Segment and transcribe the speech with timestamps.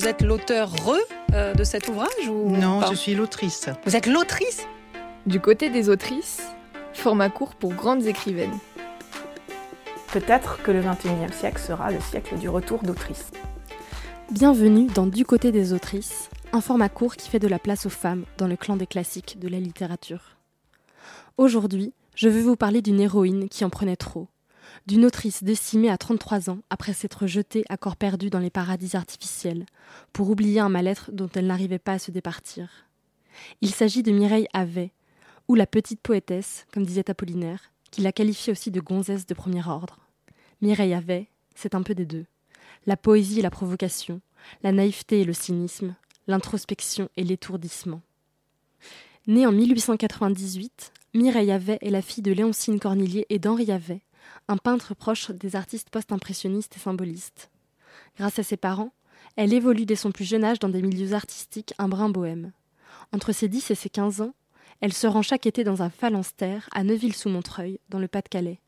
[0.00, 0.96] Vous êtes l'auteur re
[1.34, 3.68] euh, de cet ouvrage ou Non, pas je suis l'autrice.
[3.84, 4.66] Vous êtes l'autrice
[5.26, 6.40] Du côté des autrices,
[6.94, 8.56] format court pour grandes écrivaines.
[10.10, 13.30] Peut-être que le XXIe siècle sera le siècle du retour d'autrice.
[14.30, 17.90] Bienvenue dans Du côté des autrices, un format court qui fait de la place aux
[17.90, 20.38] femmes dans le clan des classiques de la littérature.
[21.36, 24.28] Aujourd'hui, je veux vous parler d'une héroïne qui en prenait trop,
[24.86, 28.96] d'une autrice décimée à 33 ans après s'être jetée à corps perdu dans les paradis
[28.96, 29.66] artificiels,
[30.12, 32.86] pour oublier un mal-être dont elle n'arrivait pas à se départir.
[33.60, 34.92] Il s'agit de Mireille Havet,
[35.48, 39.66] ou la petite poétesse, comme disait Apollinaire, qui la qualifiait aussi de gonzesse de premier
[39.66, 39.98] ordre.
[40.60, 42.26] Mireille Havet, c'est un peu des deux.
[42.86, 44.20] La poésie et la provocation,
[44.62, 45.94] la naïveté et le cynisme,
[46.26, 48.00] l'introspection et l'étourdissement.
[49.26, 54.00] Née en 1898, Mireille Havet est la fille de Léoncine Cornillier et d'Henri Havet,
[54.48, 57.50] un peintre proche des artistes post-impressionnistes et symbolistes.
[58.16, 58.92] Grâce à ses parents,
[59.36, 62.52] elle évolue dès son plus jeune âge dans des milieux artistiques un brin bohème.
[63.12, 64.34] Entre ses 10 et ses 15 ans,
[64.80, 68.60] elle se rend chaque été dans un phalanstère à Neuville-sous-Montreuil, dans le Pas-de-Calais.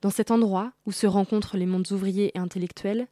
[0.00, 3.08] Dans cet endroit, où se rencontrent les mondes ouvriers et intellectuels,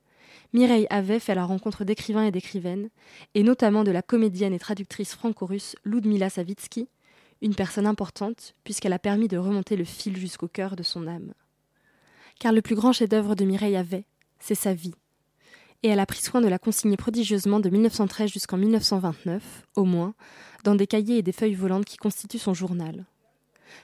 [0.52, 2.90] Mireille Havet fait la rencontre d'écrivains et d'écrivaines,
[3.34, 6.88] et notamment de la comédienne et traductrice franco-russe Ludmila Savitsky,
[7.42, 11.34] une personne importante puisqu'elle a permis de remonter le fil jusqu'au cœur de son âme.
[12.38, 14.04] Car le plus grand chef-d'œuvre de Mireille Havet,
[14.38, 14.94] c'est sa vie.
[15.82, 20.14] Et elle a pris soin de la consigner prodigieusement de 1913 jusqu'en 1929, au moins,
[20.64, 23.06] dans des cahiers et des feuilles volantes qui constituent son journal.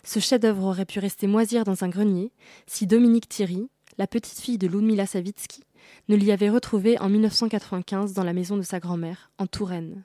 [0.03, 2.31] Ce chef-d'œuvre aurait pu rester moisir dans un grenier
[2.67, 5.63] si Dominique Thierry, la petite fille de Ludmila Savitsky,
[6.09, 10.05] ne l'y avait retrouvé en 1995 dans la maison de sa grand-mère, en Touraine.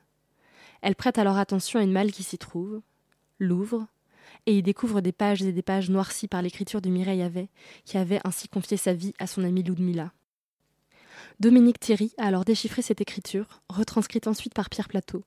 [0.82, 2.82] Elle prête alors attention à une malle qui s'y trouve,
[3.38, 3.88] l'ouvre,
[4.46, 7.50] et y découvre des pages et des pages noircies par l'écriture de Mireille Havet,
[7.86, 10.12] qui avait ainsi confié sa vie à son amie Ludmila.
[11.40, 15.24] Dominique Thierry a alors déchiffré cette écriture, retranscrite ensuite par Pierre Plateau.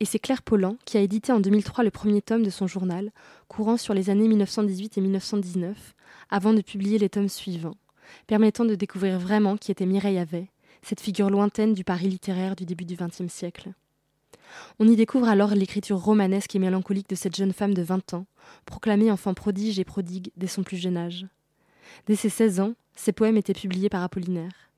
[0.00, 3.10] Et c'est Claire Pollan qui a édité en 2003 le premier tome de son journal,
[3.48, 5.94] courant sur les années 1918 et 1919,
[6.30, 7.76] avant de publier les tomes suivants,
[8.26, 10.48] permettant de découvrir vraiment qui était Mireille Havet,
[10.82, 13.72] cette figure lointaine du Paris littéraire du début du XXe siècle.
[14.78, 18.26] On y découvre alors l'écriture romanesque et mélancolique de cette jeune femme de 20 ans,
[18.66, 21.26] proclamée enfant prodige et prodigue dès son plus jeune âge.
[22.06, 24.70] Dès ses 16 ans, ses poèmes étaient publiés par Apollinaire.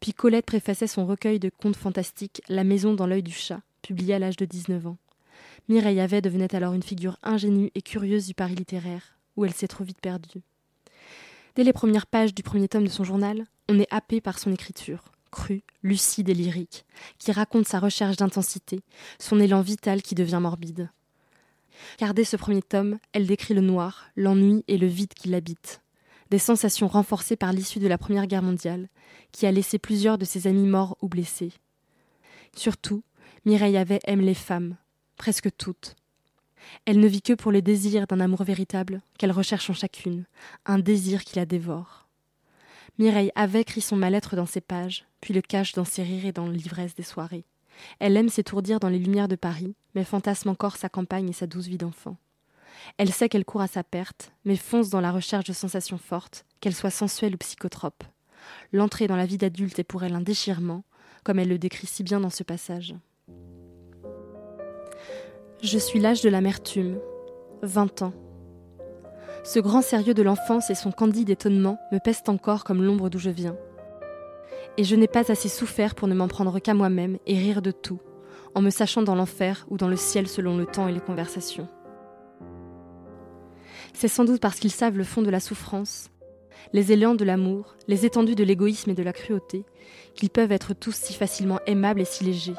[0.00, 4.14] Puis Colette préfaçait son recueil de contes fantastiques La maison dans l'œil du chat, publié
[4.14, 4.98] à l'âge de 19 ans.
[5.68, 9.68] Mireille Havet devenait alors une figure ingénue et curieuse du Paris littéraire, où elle s'est
[9.68, 10.40] trop vite perdue.
[11.54, 14.52] Dès les premières pages du premier tome de son journal, on est happé par son
[14.52, 16.84] écriture, crue, lucide et lyrique,
[17.18, 18.80] qui raconte sa recherche d'intensité,
[19.18, 20.90] son élan vital qui devient morbide.
[21.96, 25.80] Car dès ce premier tome, elle décrit le noir, l'ennui et le vide qui l'habitent.
[26.30, 28.88] Des sensations renforcées par l'issue de la Première Guerre mondiale,
[29.32, 31.52] qui a laissé plusieurs de ses amis morts ou blessés.
[32.54, 33.02] Surtout,
[33.44, 34.76] Mireille Havet aime les femmes,
[35.16, 35.96] presque toutes.
[36.84, 40.24] Elle ne vit que pour le désir d'un amour véritable qu'elle recherche en chacune,
[40.66, 42.07] un désir qui la dévore.
[42.98, 43.30] Mireille
[43.64, 46.96] crie son mal-être dans ses pages, puis le cache dans ses rires et dans l'ivresse
[46.96, 47.44] des soirées.
[48.00, 51.46] Elle aime s'étourdir dans les lumières de Paris, mais fantasme encore sa campagne et sa
[51.46, 52.16] douce vie d'enfant.
[52.96, 56.44] Elle sait qu'elle court à sa perte, mais fonce dans la recherche de sensations fortes,
[56.60, 58.02] qu'elles soient sensuelles ou psychotropes.
[58.72, 60.82] L'entrée dans la vie d'adulte est pour elle un déchirement,
[61.22, 62.96] comme elle le décrit si bien dans ce passage.
[65.62, 66.98] Je suis l'âge de l'amertume,
[67.62, 68.12] vingt ans.
[69.48, 73.18] Ce grand sérieux de l'enfance et son candide étonnement me pèsent encore comme l'ombre d'où
[73.18, 73.56] je viens.
[74.76, 77.70] Et je n'ai pas assez souffert pour ne m'en prendre qu'à moi-même et rire de
[77.70, 77.98] tout,
[78.54, 81.66] en me sachant dans l'enfer ou dans le ciel selon le temps et les conversations.
[83.94, 86.10] C'est sans doute parce qu'ils savent le fond de la souffrance,
[86.74, 89.64] les élans de l'amour, les étendues de l'égoïsme et de la cruauté,
[90.14, 92.52] qu'ils peuvent être tous si facilement aimables et si légers.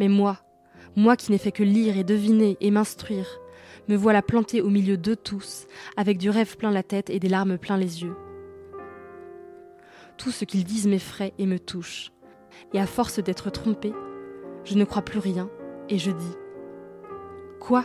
[0.00, 0.38] Mais moi,
[0.96, 3.38] moi qui n'ai fait que lire et deviner et m'instruire,
[3.88, 7.28] me voilà plantée au milieu d'eux tous, avec du rêve plein la tête et des
[7.28, 8.16] larmes plein les yeux.
[10.16, 12.12] Tout ce qu'ils disent m'effraie et me touche,
[12.72, 13.92] et à force d'être trompée,
[14.64, 15.50] je ne crois plus rien,
[15.88, 16.36] et je dis
[17.60, 17.84] Quoi?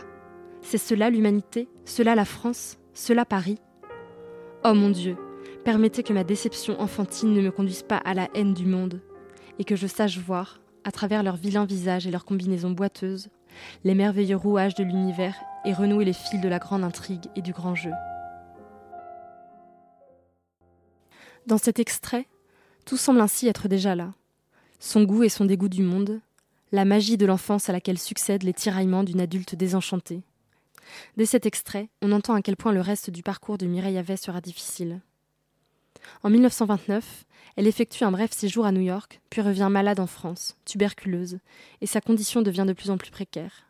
[0.62, 1.68] C'est cela l'humanité?
[1.84, 2.78] Cela la France?
[2.94, 3.58] Cela Paris?
[4.64, 5.16] Oh mon Dieu,
[5.64, 9.00] permettez que ma déception enfantine ne me conduise pas à la haine du monde,
[9.58, 13.28] et que je sache voir, à travers leurs vilains visages et leurs combinaisons boiteuses,
[13.84, 15.34] les merveilleux rouages de l'univers
[15.64, 17.92] et renouer les fils de la grande intrigue et du grand jeu.
[21.46, 22.26] Dans cet extrait,
[22.84, 24.12] tout semble ainsi être déjà là.
[24.78, 26.20] Son goût et son dégoût du monde,
[26.72, 30.22] la magie de l'enfance à laquelle succèdent les tiraillements d'une adulte désenchantée.
[31.16, 34.16] Dès cet extrait, on entend à quel point le reste du parcours de Mireille Havet
[34.16, 35.00] sera difficile.
[36.22, 37.24] En 1929,
[37.56, 41.38] elle effectue un bref séjour à New York, puis revient malade en France, tuberculeuse,
[41.80, 43.69] et sa condition devient de plus en plus précaire.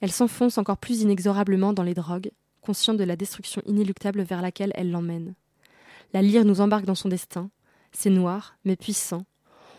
[0.00, 2.30] Elle s'enfonce encore plus inexorablement dans les drogues,
[2.60, 5.34] consciente de la destruction inéluctable vers laquelle elle l'emmène.
[6.12, 7.50] La lyre nous embarque dans son destin.
[7.92, 9.24] C'est noir, mais puissant.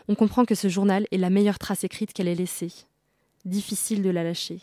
[0.08, 2.72] On comprend que ce journal est la meilleure trace écrite qu'elle ait laissée.
[3.44, 4.60] Difficile de la lâcher.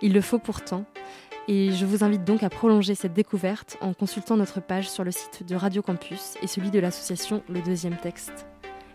[0.00, 0.84] Il le faut pourtant,
[1.48, 5.10] et je vous invite donc à prolonger cette découverte en consultant notre page sur le
[5.10, 8.46] site de Radio Campus et celui de l'association Le Deuxième Texte.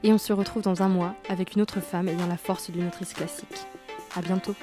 [0.04, 2.88] Et on se retrouve dans un mois avec une autre femme ayant la force d'une
[2.88, 3.66] autrice classique.
[4.16, 4.56] À bientôt.